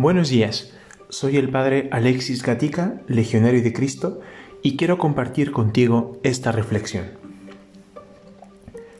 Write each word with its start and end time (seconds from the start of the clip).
Buenos 0.00 0.30
días, 0.30 0.72
soy 1.10 1.36
el 1.36 1.50
Padre 1.50 1.90
Alexis 1.92 2.42
Gatica, 2.42 3.02
Legionario 3.06 3.62
de 3.62 3.74
Cristo, 3.74 4.20
y 4.62 4.78
quiero 4.78 4.96
compartir 4.96 5.52
contigo 5.52 6.18
esta 6.22 6.52
reflexión. 6.52 7.04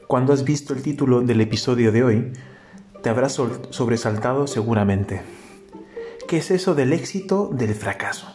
Cuando 0.06 0.34
has 0.34 0.44
visto 0.44 0.74
el 0.74 0.82
título 0.82 1.22
del 1.22 1.40
episodio 1.40 1.90
de 1.90 2.04
hoy, 2.04 2.32
te 3.02 3.08
habrás 3.08 3.40
sobresaltado 3.70 4.46
seguramente. 4.46 5.22
¿Qué 6.28 6.36
es 6.36 6.50
eso 6.50 6.74
del 6.74 6.92
éxito 6.92 7.48
del 7.50 7.74
fracaso? 7.74 8.26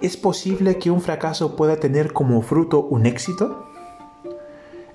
¿Es 0.00 0.16
posible 0.16 0.78
que 0.78 0.90
un 0.90 1.02
fracaso 1.02 1.54
pueda 1.54 1.76
tener 1.76 2.14
como 2.14 2.40
fruto 2.40 2.80
un 2.80 3.04
éxito? 3.04 3.68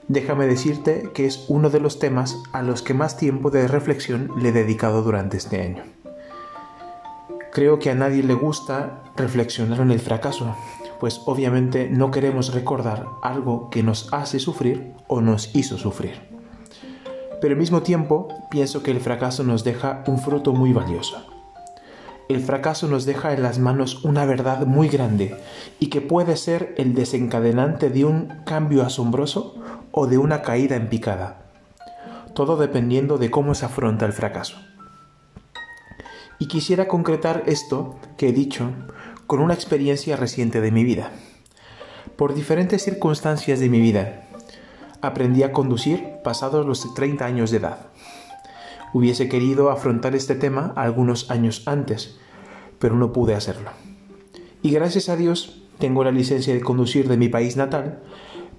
Déjame 0.08 0.48
decirte 0.48 1.12
que 1.14 1.28
es 1.28 1.46
uno 1.50 1.70
de 1.70 1.82
los 1.82 2.00
temas 2.00 2.36
a 2.52 2.64
los 2.64 2.82
que 2.82 2.96
más 2.96 3.16
tiempo 3.16 3.52
de 3.52 3.68
reflexión 3.68 4.32
le 4.42 4.50
he 4.50 4.54
dedicado 4.54 5.04
durante 5.04 5.38
este 5.38 5.62
año. 5.62 5.84
Creo 7.58 7.80
que 7.80 7.90
a 7.90 7.96
nadie 7.96 8.22
le 8.22 8.36
gusta 8.36 9.02
reflexionar 9.16 9.80
en 9.80 9.90
el 9.90 10.00
fracaso, 10.00 10.56
pues 11.00 11.22
obviamente 11.26 11.90
no 11.90 12.12
queremos 12.12 12.54
recordar 12.54 13.08
algo 13.24 13.72
que 13.72 13.82
nos 13.82 14.14
hace 14.14 14.38
sufrir 14.38 14.94
o 15.08 15.22
nos 15.22 15.56
hizo 15.56 15.80
sufrir. 15.80 16.22
Pero 17.42 17.56
al 17.56 17.60
mismo 17.60 17.82
tiempo 17.82 18.28
pienso 18.52 18.84
que 18.84 18.92
el 18.92 19.00
fracaso 19.00 19.44
nos 19.44 19.64
deja 19.64 20.04
un 20.06 20.20
fruto 20.20 20.54
muy 20.54 20.72
valioso. 20.72 21.26
El 22.30 22.42
fracaso 22.42 22.88
nos 22.88 23.06
deja 23.06 23.34
en 23.34 23.42
las 23.42 23.58
manos 23.58 24.06
una 24.06 24.26
verdad 24.26 24.68
muy 24.68 24.88
grande 24.88 25.36
y 25.80 25.88
que 25.88 26.00
puede 26.00 26.38
ser 26.38 26.76
el 26.78 26.94
desencadenante 26.94 27.90
de 27.90 28.06
un 28.06 28.44
cambio 28.46 28.84
asombroso 28.84 29.56
o 29.90 30.06
de 30.06 30.20
una 30.20 30.44
caída 30.44 30.76
en 30.76 30.90
picada, 30.90 31.40
todo 32.36 32.56
dependiendo 32.56 33.18
de 33.18 33.32
cómo 33.32 33.56
se 33.56 33.66
afronta 33.66 34.06
el 34.06 34.14
fracaso. 34.14 34.58
Y 36.40 36.48
quisiera 36.48 36.88
concretar 36.88 37.44
esto 37.48 37.96
que 38.18 38.30
he 38.30 38.34
dicho 38.34 38.72
con 39.26 39.40
una 39.40 39.54
experiencia 39.54 40.16
reciente 40.16 40.62
de 40.62 40.72
mi 40.72 40.84
vida. 40.84 41.12
Por 42.16 42.34
diferentes 42.34 42.84
circunstancias 42.84 43.60
de 43.60 43.70
mi 43.70 43.80
vida, 43.80 44.28
aprendí 45.02 45.44
a 45.44 45.52
conducir 45.52 46.16
pasados 46.24 46.66
los 46.66 46.94
30 46.94 47.26
años 47.26 47.52
de 47.52 47.58
edad. 47.58 47.88
Hubiese 48.94 49.30
querido 49.30 49.70
afrontar 49.70 50.16
este 50.16 50.36
tema 50.36 50.74
algunos 50.76 51.30
años 51.30 51.64
antes, 51.66 52.18
pero 52.80 52.96
no 52.96 53.12
pude 53.12 53.36
hacerlo. 53.36 53.72
Y 54.62 54.72
gracias 54.72 55.10
a 55.10 55.16
Dios 55.16 55.64
tengo 55.78 56.04
la 56.04 56.12
licencia 56.12 56.54
de 56.54 56.62
conducir 56.62 57.08
de 57.08 57.18
mi 57.18 57.30
país 57.30 57.58
natal 57.58 58.02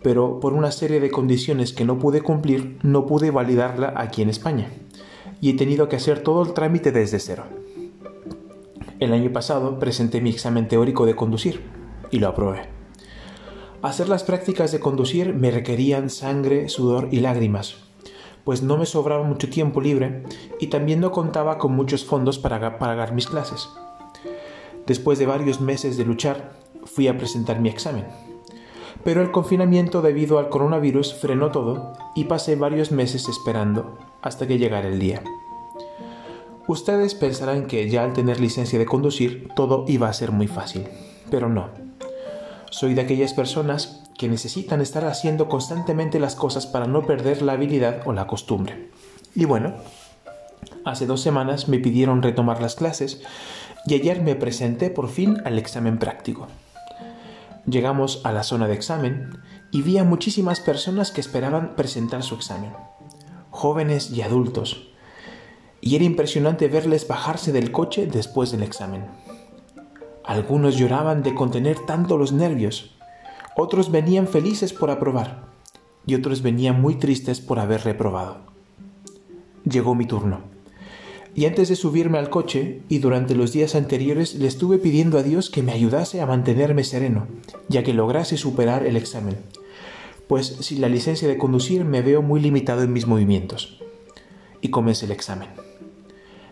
pero 0.03 0.41
por 0.41 0.55
una 0.55 0.71
serie 0.71 1.01
de 1.01 1.11
condiciones 1.11 1.73
que 1.73 1.85
no 1.85 1.99
pude 1.99 2.21
cumplir, 2.21 2.79
no 2.83 3.07
pude 3.07 3.31
validarla 3.31 3.95
aquí 3.97 4.23
en 4.23 4.31
España, 4.31 4.71
y 5.41 5.51
he 5.51 5.55
tenido 5.55 5.89
que 5.89 5.97
hacer 5.97 6.21
todo 6.21 6.43
el 6.43 6.53
trámite 6.53 6.93
desde 6.93 7.19
cero. 7.19 7.45
El 9.01 9.13
año 9.13 9.33
pasado 9.33 9.79
presenté 9.79 10.21
mi 10.21 10.31
examen 10.31 10.69
teórico 10.69 11.07
de 11.07 11.17
conducir 11.17 11.63
y 12.11 12.19
lo 12.19 12.29
aprobé. 12.29 12.69
Hacer 13.83 14.09
las 14.09 14.25
prácticas 14.25 14.73
de 14.73 14.81
conducir 14.81 15.35
me 15.35 15.51
requerían 15.51 16.11
sangre, 16.11 16.69
sudor 16.69 17.09
y 17.13 17.21
lágrimas, 17.21 17.77
pues 18.45 18.63
no 18.63 18.77
me 18.77 18.87
sobraba 18.87 19.25
mucho 19.25 19.49
tiempo 19.49 19.81
libre 19.81 20.25
y 20.59 20.67
también 20.67 21.01
no 21.01 21.13
contaba 21.13 21.59
con 21.59 21.73
muchos 21.73 22.05
fondos 22.05 22.39
para 22.39 22.79
pagar 22.79 23.13
mis 23.15 23.27
clases. 23.27 23.69
Después 24.87 25.19
de 25.19 25.27
varios 25.27 25.61
meses 25.61 25.97
de 25.97 26.05
luchar, 26.05 26.57
fui 26.85 27.09
a 27.09 27.17
presentar 27.17 27.61
mi 27.61 27.69
examen 27.69 28.05
pero 29.05 29.23
el 29.23 29.31
confinamiento 29.31 30.03
debido 30.03 30.39
al 30.39 30.49
coronavirus 30.49 31.15
frenó 31.15 31.51
todo 31.51 31.93
y 32.15 32.25
pasé 32.25 32.57
varios 32.57 32.93
meses 32.93 33.29
esperando 33.29 33.97
hasta 34.23 34.47
que 34.47 34.59
llegara 34.59 34.89
el 34.89 34.99
día. 34.99 35.23
Ustedes 36.69 37.15
pensarán 37.15 37.67
que 37.67 37.89
ya 37.89 38.05
al 38.05 38.13
tener 38.13 38.41
licencia 38.41 38.79
de 38.79 38.85
conducir 38.85 39.49
todo 39.57 39.87
iba 39.89 40.07
a 40.07 40.13
ser 40.13 40.33
muy 40.33 40.47
fácil, 40.49 40.87
pero 41.31 41.49
no. 41.49 41.71
Soy 42.71 42.93
de 42.93 43.01
aquellas 43.01 43.33
personas 43.33 44.05
que 44.19 44.29
necesitan 44.29 44.83
estar 44.83 45.07
haciendo 45.07 45.49
constantemente 45.49 46.21
las 46.21 46.37
cosas 46.37 46.67
para 46.67 46.87
no 46.87 47.07
perder 47.07 47.41
la 47.41 47.55
habilidad 47.55 48.03
o 48.05 48.13
la 48.13 48.27
costumbre. 48.27 48.91
Y 49.35 49.47
bueno, 49.47 49.77
hace 50.85 51.07
dos 51.07 51.23
semanas 51.23 51.69
me 51.69 51.79
pidieron 51.79 52.23
retomar 52.23 52.61
las 52.61 52.75
clases 52.75 53.23
y 53.87 53.95
ayer 53.95 54.21
me 54.21 54.35
presenté 54.35 54.91
por 54.91 55.09
fin 55.09 55.39
al 55.47 55.59
examen 55.59 55.99
práctico. 55.99 56.49
Llegamos 57.65 58.21
a 58.25 58.33
la 58.33 58.43
zona 58.43 58.69
de 58.69 58.75
examen 58.75 59.41
y 59.71 59.81
vi 59.81 59.97
a 59.97 60.05
muchísimas 60.05 60.61
personas 60.61 61.13
que 61.13 61.23
esperaban 61.23 61.77
presentar 61.77 62.23
su 62.23 62.35
examen, 62.35 62.73
jóvenes 63.49 64.11
y 64.11 64.21
adultos, 64.21 64.89
y 65.81 65.97
era 65.97 66.05
impresionante 66.05 66.69
verles 66.69 67.07
bajarse 67.07 67.53
del 67.53 67.73
coche 67.73 68.07
después 68.07 68.51
del 68.51 68.63
examen. 68.63 69.07
Algunos 70.25 70.77
lloraban 70.77 71.23
de 71.23 71.35
contener 71.35 71.79
tanto 71.87 72.19
los 72.19 72.33
nervios, 72.33 72.95
otros 73.57 73.91
venían 73.91 74.29
felices 74.29 74.73
por 74.73 74.91
aprobar 74.91 75.47
y 76.07 76.15
otros 76.15 76.43
venían 76.43 76.81
muy 76.81 76.95
tristes 76.97 77.41
por 77.41 77.59
haber 77.59 77.85
reprobado. 77.85 78.39
Llegó 79.65 79.95
mi 79.95 80.07
turno 80.07 80.41
y 81.35 81.47
antes 81.47 81.69
de 81.69 81.77
subirme 81.77 82.19
al 82.19 82.31
coche 82.31 82.83
y 82.89 82.99
durante 82.99 83.35
los 83.37 83.53
días 83.53 83.75
anteriores 83.75 84.35
le 84.35 84.49
estuve 84.49 84.79
pidiendo 84.79 85.19
a 85.19 85.23
Dios 85.23 85.51
que 85.51 85.63
me 85.63 85.73
ayudase 85.73 86.21
a 86.21 86.27
mantenerme 86.27 86.83
sereno, 86.83 87.29
ya 87.69 87.85
que 87.85 87.95
lograse 87.95 88.37
superar 88.37 88.85
el 88.85 88.97
examen, 88.97 89.37
pues 90.27 90.47
sin 90.47 90.81
la 90.81 90.89
licencia 90.89 91.29
de 91.29 91.39
conducir 91.39 91.85
me 91.85 92.03
veo 92.03 92.23
muy 92.23 92.41
limitado 92.41 92.83
en 92.83 92.93
mis 92.93 93.07
movimientos. 93.07 93.81
Y 94.61 94.71
comencé 94.71 95.07
el 95.07 95.13
examen. 95.13 95.49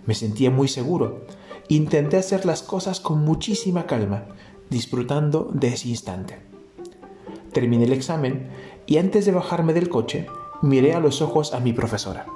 Me 0.07 0.15
sentía 0.15 0.51
muy 0.51 0.69
seguro. 0.69 1.23
Intenté 1.69 2.17
hacer 2.17 2.47
las 2.47 2.63
cosas 2.63 3.01
con 3.01 3.25
muchísima 3.25 3.87
calma, 3.87 4.25
disfrutando 4.71 5.51
de 5.53 5.69
ese 5.69 5.89
instante. 5.89 6.39
Terminé 7.53 7.85
el 7.85 7.93
examen 7.93 8.49
y 8.87 8.99
antes 8.99 9.27
de 9.27 9.33
bajarme 9.33 9.75
del 9.75 9.89
coche, 9.89 10.27
miré 10.63 10.95
a 10.95 11.01
los 11.01 11.23
ojos 11.23 11.53
a 11.55 11.61
mi 11.61 11.73
profesora. 11.73 12.27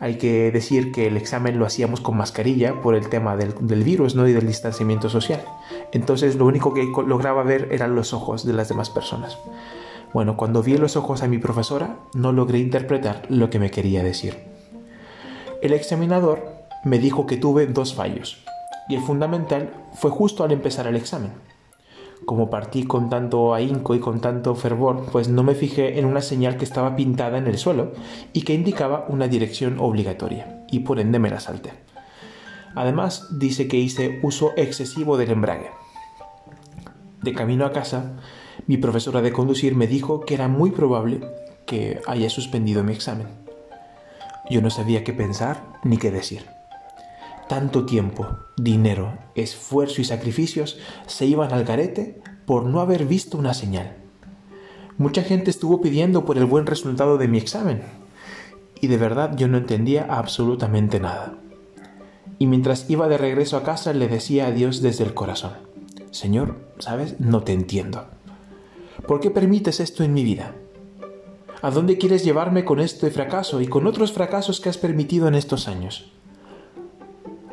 Hay 0.00 0.16
que 0.16 0.50
decir 0.50 0.92
que 0.92 1.06
el 1.06 1.18
examen 1.18 1.58
lo 1.58 1.66
hacíamos 1.66 2.00
con 2.00 2.16
mascarilla 2.16 2.80
por 2.80 2.94
el 2.94 3.10
tema 3.10 3.36
del, 3.36 3.84
virus 3.84 4.14
¿no? 4.14 4.26
y 4.26 4.32
del 4.32 4.46
distanciamiento 4.46 5.10
social. 5.10 5.44
Entonces 5.92 6.36
lo 6.36 6.46
único 6.46 6.72
que 6.72 6.90
lograba 7.06 7.42
ver 7.42 7.68
eran 7.70 7.94
los 7.94 8.14
ojos 8.14 8.46
de 8.46 8.54
las 8.54 8.70
demás 8.70 8.88
personas. 8.88 9.38
Bueno, 10.14 10.36
cuando 10.38 10.62
vi 10.62 10.78
los 10.78 10.96
ojos 10.96 11.22
a 11.22 11.28
mi 11.28 11.38
profesora, 11.38 11.98
no 12.14 12.32
logré 12.32 12.58
interpretar 12.58 13.26
lo 13.28 13.50
que 13.50 13.58
me 13.58 13.70
quería 13.70 14.02
decir. 14.02 14.49
El 15.62 15.72
examinador 15.72 16.66
me 16.84 16.98
dijo 16.98 17.26
que 17.26 17.36
tuve 17.36 17.66
dos 17.66 17.94
fallos, 17.94 18.42
y 18.88 18.94
el 18.94 19.02
fundamental 19.02 19.70
fue 19.94 20.10
justo 20.10 20.44
al 20.44 20.52
empezar 20.52 20.86
el 20.86 20.96
examen 20.96 21.32
como 22.24 22.50
partí 22.50 22.84
con 22.84 23.08
tanto 23.10 23.54
ahínco 23.54 23.94
y 23.94 24.00
con 24.00 24.20
tanto 24.20 24.54
fervor, 24.54 25.06
pues 25.10 25.28
no 25.28 25.42
me 25.42 25.54
fijé 25.54 25.98
en 25.98 26.04
una 26.04 26.20
señal 26.20 26.56
que 26.56 26.64
estaba 26.64 26.96
pintada 26.96 27.38
en 27.38 27.46
el 27.46 27.58
suelo 27.58 27.92
y 28.32 28.42
que 28.42 28.54
indicaba 28.54 29.06
una 29.08 29.28
dirección 29.28 29.78
obligatoria, 29.78 30.64
y 30.70 30.80
por 30.80 31.00
ende 31.00 31.18
me 31.18 31.30
la 31.30 31.40
salté. 31.40 31.72
Además, 32.74 33.38
dice 33.38 33.66
que 33.66 33.78
hice 33.78 34.20
uso 34.22 34.52
excesivo 34.56 35.16
del 35.16 35.30
embrague. 35.30 35.70
De 37.22 37.34
camino 37.34 37.66
a 37.66 37.72
casa, 37.72 38.16
mi 38.66 38.76
profesora 38.76 39.22
de 39.22 39.32
conducir 39.32 39.74
me 39.74 39.86
dijo 39.86 40.20
que 40.20 40.34
era 40.34 40.48
muy 40.48 40.70
probable 40.70 41.20
que 41.66 42.00
haya 42.06 42.30
suspendido 42.30 42.84
mi 42.84 42.92
examen. 42.92 43.26
Yo 44.50 44.60
no 44.60 44.70
sabía 44.70 45.04
qué 45.04 45.12
pensar 45.12 45.62
ni 45.84 45.96
qué 45.96 46.10
decir. 46.10 46.46
Tanto 47.48 47.86
tiempo, 47.86 48.26
dinero, 48.56 49.16
esfuerzo 49.34 50.00
y 50.00 50.04
sacrificios 50.04 50.78
se 51.06 51.26
iban 51.26 51.52
al 51.52 51.64
garete 51.64 52.20
por 52.46 52.64
no 52.64 52.80
haber 52.80 53.06
visto 53.06 53.38
una 53.38 53.54
señal. 53.54 53.96
Mucha 54.98 55.22
gente 55.22 55.50
estuvo 55.50 55.80
pidiendo 55.80 56.24
por 56.24 56.36
el 56.36 56.44
buen 56.44 56.66
resultado 56.66 57.16
de 57.16 57.28
mi 57.28 57.38
examen 57.38 57.82
y 58.80 58.88
de 58.88 58.96
verdad 58.96 59.36
yo 59.36 59.48
no 59.48 59.56
entendía 59.56 60.06
absolutamente 60.10 61.00
nada. 61.00 61.34
Y 62.38 62.46
mientras 62.46 62.88
iba 62.90 63.08
de 63.08 63.18
regreso 63.18 63.56
a 63.56 63.62
casa 63.62 63.92
le 63.92 64.08
decía 64.08 64.46
a 64.46 64.50
Dios 64.50 64.82
desde 64.82 65.04
el 65.04 65.14
corazón, 65.14 65.52
Señor, 66.10 66.56
¿sabes? 66.78 67.20
No 67.20 67.42
te 67.42 67.52
entiendo. 67.52 68.06
¿Por 69.06 69.20
qué 69.20 69.30
permites 69.30 69.80
esto 69.80 70.02
en 70.02 70.12
mi 70.12 70.24
vida? 70.24 70.54
¿A 71.62 71.70
dónde 71.70 71.98
quieres 71.98 72.24
llevarme 72.24 72.64
con 72.64 72.80
este 72.80 73.10
fracaso 73.10 73.60
y 73.60 73.66
con 73.66 73.86
otros 73.86 74.12
fracasos 74.12 74.60
que 74.60 74.70
has 74.70 74.78
permitido 74.78 75.28
en 75.28 75.34
estos 75.34 75.68
años? 75.68 76.10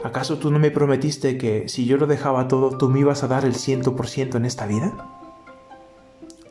¿Acaso 0.02 0.38
tú 0.38 0.50
no 0.50 0.60
me 0.60 0.72
prometiste 0.72 1.38
que 1.38 1.68
si 1.68 1.86
yo 1.86 1.98
lo 1.98 2.08
dejaba 2.08 2.48
todo, 2.48 2.78
tú 2.78 2.88
me 2.88 3.02
ibas 3.02 3.24
a 3.24 3.28
dar 3.28 3.44
el 3.44 3.54
ciento 3.54 3.98
por 3.98 4.08
ciento 4.08 4.38
en 4.38 4.46
esta 4.46 4.66
vida? 4.66 4.94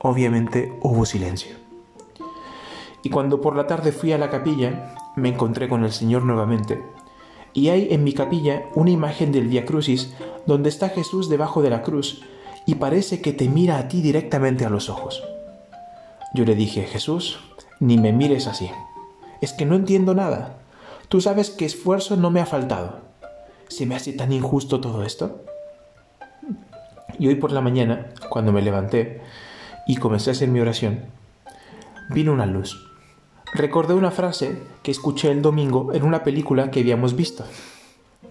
Obviamente 0.00 0.78
hubo 0.82 1.06
silencio. 1.06 1.56
Y 3.02 3.08
cuando 3.08 3.40
por 3.40 3.56
la 3.56 3.66
tarde 3.66 3.90
fui 3.92 4.12
a 4.12 4.18
la 4.18 4.28
capilla, 4.28 4.94
me 5.16 5.30
encontré 5.30 5.66
con 5.66 5.82
el 5.82 5.92
Señor 5.92 6.24
nuevamente. 6.24 6.82
Y 7.54 7.70
hay 7.70 7.88
en 7.90 8.04
mi 8.04 8.12
capilla 8.12 8.64
una 8.74 8.90
imagen 8.90 9.32
del 9.32 9.48
Via 9.48 9.64
Crucis 9.64 10.12
donde 10.44 10.68
está 10.68 10.90
Jesús 10.90 11.30
debajo 11.30 11.62
de 11.62 11.70
la 11.70 11.82
cruz 11.82 12.22
y 12.66 12.74
parece 12.74 13.22
que 13.22 13.32
te 13.32 13.48
mira 13.48 13.78
a 13.78 13.88
ti 13.88 14.02
directamente 14.02 14.66
a 14.66 14.70
los 14.70 14.90
ojos. 14.90 15.22
Yo 16.34 16.44
le 16.44 16.54
dije, 16.54 16.82
Jesús, 16.82 17.38
ni 17.80 17.98
me 17.98 18.12
mires 18.12 18.46
así. 18.46 18.70
Es 19.40 19.52
que 19.52 19.66
no 19.66 19.74
entiendo 19.74 20.14
nada. 20.14 20.58
Tú 21.08 21.20
sabes 21.20 21.50
que 21.50 21.64
esfuerzo 21.64 22.16
no 22.16 22.30
me 22.30 22.40
ha 22.40 22.46
faltado 22.46 23.06
¿Se 23.68 23.84
me 23.84 23.96
hace 23.96 24.12
tan 24.12 24.32
injusto 24.32 24.80
todo 24.80 25.02
esto? 25.02 25.42
Y 27.18 27.28
hoy 27.28 27.34
por 27.34 27.50
la 27.50 27.60
mañana, 27.60 28.08
cuando 28.28 28.52
me 28.52 28.62
levanté 28.62 29.20
y 29.86 29.96
comencé 29.96 30.30
a 30.30 30.32
hacer 30.32 30.48
mi 30.48 30.60
oración, 30.60 31.00
vino 32.10 32.32
una 32.32 32.46
luz. 32.46 32.88
Recordé 33.54 33.94
una 33.94 34.10
frase 34.10 34.62
que 34.82 34.90
escuché 34.90 35.30
el 35.30 35.42
domingo 35.42 35.92
en 35.94 36.04
una 36.04 36.22
película 36.22 36.70
que 36.70 36.80
habíamos 36.80 37.16
visto, 37.16 37.44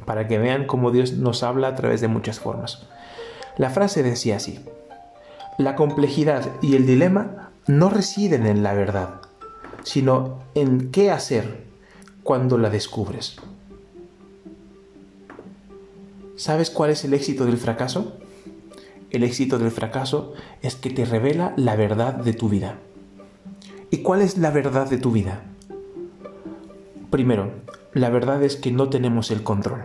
para 0.06 0.27
que 0.27 0.38
vean 0.38 0.68
cómo 0.68 0.91
Dios 0.91 1.13
nos 1.13 1.44
habla 1.44 1.69
a 1.69 1.75
través 1.75 2.00
de 2.00 2.07
muchas 2.07 2.39
formas. 2.39 2.88
La 3.57 3.69
frase 3.69 4.03
decía 4.03 4.38
así, 4.38 4.63
la 5.57 5.75
complejidad 5.75 6.50
y 6.62 6.75
el 6.75 6.86
dilema 6.86 7.50
no 7.68 7.89
residen 7.89 8.45
en 8.45 8.63
la 8.63 8.74
verdad, 8.74 9.21
sino 9.86 10.40
en 10.56 10.90
qué 10.90 11.12
hacer 11.12 11.64
cuando 12.24 12.58
la 12.58 12.72
descubres. 12.72 13.38
¿Sabes 16.36 16.72
cuál 16.72 16.90
es 16.90 17.06
el 17.06 17.14
éxito 17.14 17.46
del 17.46 17.58
fracaso? 17.58 18.14
El 19.12 19.24
éxito 19.24 19.60
del 19.60 19.70
fracaso 19.70 20.34
es 20.64 20.76
que 20.76 20.90
te 20.90 21.06
revela 21.06 21.54
la 21.56 21.76
verdad 21.76 22.16
de 22.16 22.34
tu 22.34 22.50
vida. 22.50 22.80
¿Y 23.92 24.00
cuál 24.00 24.22
es 24.22 24.40
la 24.40 24.50
verdad 24.50 24.90
de 24.90 24.98
tu 24.98 25.12
vida? 25.12 25.44
Primero, 27.12 27.52
la 27.94 28.10
verdad 28.10 28.42
es 28.44 28.56
que 28.56 28.72
no 28.72 28.90
tenemos 28.90 29.30
el 29.30 29.44
control. 29.44 29.84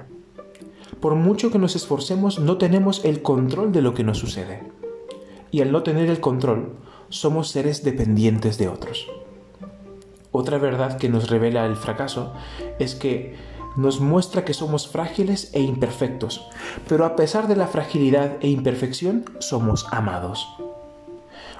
Por 0.98 1.14
mucho 1.14 1.50
que 1.50 1.58
nos 1.58 1.76
esforcemos, 1.76 2.40
no 2.40 2.56
tenemos 2.56 3.04
el 3.04 3.20
control 3.20 3.70
de 3.70 3.82
lo 3.82 3.92
que 3.92 4.02
nos 4.02 4.18
sucede. 4.18 4.62
Y 5.50 5.60
al 5.60 5.72
no 5.72 5.82
tener 5.82 6.08
el 6.08 6.20
control, 6.20 6.72
somos 7.10 7.50
seres 7.50 7.84
dependientes 7.84 8.56
de 8.56 8.68
otros. 8.68 9.06
Otra 10.32 10.58
verdad 10.58 10.96
que 10.96 11.08
nos 11.08 11.28
revela 11.28 11.66
el 11.66 11.76
fracaso 11.76 12.32
es 12.78 12.94
que 12.94 13.36
nos 13.76 14.00
muestra 14.00 14.44
que 14.44 14.54
somos 14.54 14.88
frágiles 14.88 15.50
e 15.54 15.60
imperfectos, 15.60 16.48
pero 16.88 17.04
a 17.04 17.16
pesar 17.16 17.48
de 17.48 17.56
la 17.56 17.66
fragilidad 17.66 18.36
e 18.40 18.48
imperfección, 18.48 19.24
somos 19.38 19.86
amados. 19.90 20.46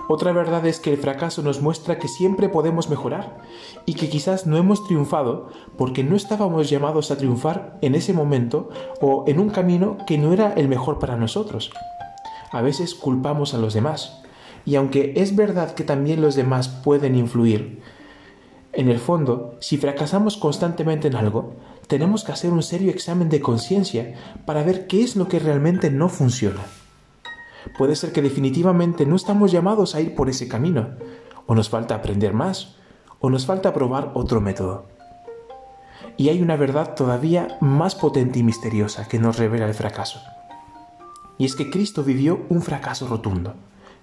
Otra 0.09 0.33
verdad 0.33 0.67
es 0.67 0.81
que 0.81 0.93
el 0.93 0.99
fracaso 0.99 1.41
nos 1.43 1.61
muestra 1.61 1.99
que 1.99 2.09
siempre 2.09 2.49
podemos 2.49 2.91
mejorar 2.91 3.39
y 3.87 3.95
que 3.95 4.09
quizás 4.09 4.45
no 4.45 4.57
hemos 4.57 4.85
triunfado 4.85 5.51
porque 5.79 6.03
no 6.03 6.17
estábamos 6.17 6.69
llamados 6.69 7.13
a 7.13 7.17
triunfar 7.17 7.79
en 7.81 7.95
ese 7.95 8.13
momento 8.13 8.71
o 9.01 9.25
en 9.29 9.39
un 9.39 9.51
camino 9.51 9.99
que 10.09 10.19
no 10.19 10.33
era 10.33 10.53
el 10.55 10.67
mejor 10.67 10.99
para 10.99 11.17
nosotros. 11.17 11.71
A 12.51 12.61
veces 12.61 12.97
culpamos 12.97 13.55
a 13.55 13.59
los 13.59 13.73
demás 13.73 14.21
y 14.67 14.75
aunque 14.75 15.13
es 15.15 15.37
verdad 15.37 15.75
que 15.75 15.85
también 15.85 16.21
los 16.21 16.35
demás 16.35 16.69
pueden 16.69 17.15
influir, 17.15 17.81
en 18.73 18.89
el 18.89 18.99
fondo, 18.99 19.57
si 19.61 19.79
fracasamos 19.79 20.37
constantemente 20.37 21.09
en 21.09 21.17
algo, 21.17 21.55
tenemos 21.89 22.23
que 22.23 22.33
hacer 22.33 22.53
un 22.53 22.63
serio 22.63 22.91
examen 22.91 23.29
de 23.29 23.41
conciencia 23.41 24.15
para 24.47 24.63
ver 24.63 24.87
qué 24.87 25.03
es 25.03 25.17
lo 25.17 25.27
que 25.27 25.41
realmente 25.41 25.91
no 25.91 26.09
funciona. 26.09 26.61
Puede 27.77 27.97
ser 27.97 28.13
que 28.13 28.23
definitivamente 28.23 29.07
no 29.07 29.17
estamos 29.17 29.51
llamados 29.51 29.95
a 29.95 30.01
ir 30.01 30.15
por 30.15 30.29
ese 30.29 30.47
camino, 30.47 30.91
o 31.47 31.55
nos 31.57 31.69
falta 31.69 31.97
aprender 31.97 32.33
más, 32.33 32.77
o 33.19 33.29
nos 33.29 33.45
falta 33.45 33.75
probar 33.75 34.13
otro 34.15 34.41
método. 34.41 34.87
Y 36.17 36.29
hay 36.29 36.41
una 36.41 36.57
verdad 36.57 36.95
todavía 36.95 37.59
más 37.61 37.97
potente 37.97 38.39
y 38.39 38.45
misteriosa 38.45 39.09
que 39.09 39.19
nos 39.19 39.37
revela 39.37 39.67
el 39.67 39.75
fracaso. 39.75 40.21
Y 41.39 41.45
es 41.45 41.57
que 41.57 41.71
Cristo 41.71 42.05
vivió 42.05 42.47
un 42.51 42.63
fracaso 42.63 43.09
rotundo. 43.09 43.55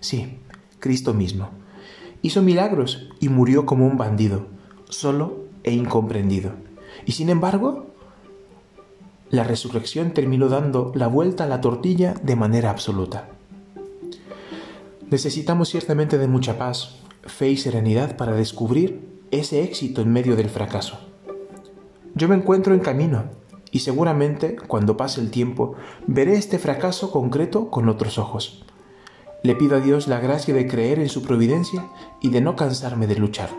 Sí, 0.02 0.40
Cristo 0.80 1.14
mismo. 1.14 1.52
Hizo 2.22 2.42
milagros 2.42 3.10
y 3.20 3.30
murió 3.30 3.66
como 3.66 3.86
un 3.86 3.98
bandido, 3.98 4.48
solo 4.90 5.46
e 5.64 5.74
incomprendido. 5.74 6.52
Y 7.06 7.14
sin 7.14 7.30
embargo, 7.30 7.88
la 9.30 9.44
resurrección 9.44 10.12
terminó 10.12 10.48
dando 10.48 10.92
la 10.96 11.08
vuelta 11.08 11.44
a 11.44 11.48
la 11.48 11.62
tortilla 11.62 12.14
de 12.24 12.36
manera 12.36 12.70
absoluta. 12.70 13.30
Necesitamos 15.10 15.70
ciertamente 15.70 16.18
de 16.18 16.28
mucha 16.28 16.58
paz, 16.58 16.98
fe 17.24 17.50
y 17.50 17.58
serenidad 17.58 18.18
para 18.18 18.34
descubrir 18.34 19.08
ese 19.32 19.64
éxito 19.64 20.02
en 20.02 20.12
medio 20.12 20.36
del 20.36 20.50
fracaso. 20.50 21.00
Yo 22.16 22.28
me 22.28 22.36
encuentro 22.36 22.74
en 22.74 22.80
camino 22.80 23.26
y 23.72 23.80
seguramente 23.80 24.56
cuando 24.56 24.98
pase 24.98 25.22
el 25.22 25.30
tiempo 25.30 25.76
veré 26.08 26.36
este 26.36 26.58
fracaso 26.58 27.12
concreto 27.12 27.70
con 27.70 27.90
otros 27.90 28.18
ojos. 28.18 28.66
Le 29.44 29.56
pido 29.56 29.78
a 29.78 29.82
Dios 29.82 30.08
la 30.08 30.20
gracia 30.20 30.54
de 30.54 30.68
creer 30.68 31.00
en 31.00 31.10
su 31.10 31.22
providencia 31.22 31.86
y 32.22 32.30
de 32.30 32.42
no 32.42 32.56
cansarme 32.56 33.08
de 33.08 33.16
luchar. 33.16 33.50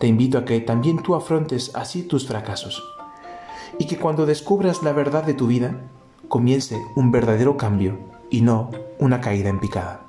Te 0.00 0.06
invito 0.06 0.38
a 0.38 0.46
que 0.46 0.60
también 0.60 1.02
tú 1.02 1.14
afrontes 1.14 1.72
así 1.74 2.02
tus 2.02 2.26
fracasos 2.26 2.82
y 3.78 3.86
que 3.86 3.98
cuando 3.98 4.24
descubras 4.24 4.82
la 4.82 4.92
verdad 4.92 5.24
de 5.24 5.34
tu 5.34 5.46
vida 5.46 5.74
comience 6.28 6.80
un 6.96 7.12
verdadero 7.12 7.58
cambio 7.58 7.98
y 8.30 8.40
no 8.40 8.70
una 8.98 9.20
caída 9.20 9.50
en 9.50 9.60
picada. 9.60 10.00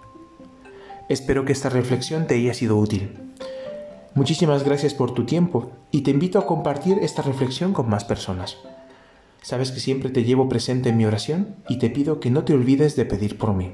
Espero 1.10 1.44
que 1.44 1.52
esta 1.52 1.68
reflexión 1.68 2.26
te 2.26 2.36
haya 2.36 2.54
sido 2.54 2.78
útil. 2.78 3.20
Muchísimas 4.16 4.64
gracias 4.64 4.94
por 4.94 5.14
tu 5.14 5.26
tiempo 5.26 5.72
y 5.92 6.02
te 6.02 6.12
invito 6.12 6.40
a 6.40 6.46
compartir 6.46 7.00
esta 7.02 7.22
reflexión 7.22 7.74
con 7.74 7.90
más 7.90 8.06
personas. 8.06 8.58
Sabes 9.42 9.72
que 9.72 9.82
siempre 9.82 10.10
te 10.10 10.24
llevo 10.24 10.48
presente 10.48 10.88
en 10.88 10.98
mi 10.98 11.06
oración 11.06 11.56
y 11.68 11.80
te 11.80 11.90
pido 11.90 12.22
que 12.22 12.30
no 12.30 12.46
te 12.46 12.54
olvides 12.54 12.96
de 12.96 13.04
pedir 13.04 13.38
por 13.38 13.54
mí. 13.54 13.74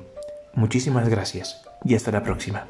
Muchísimas 0.56 1.10
gracias 1.10 1.62
y 1.86 1.94
hasta 1.94 2.12
la 2.12 2.24
próxima. 2.24 2.66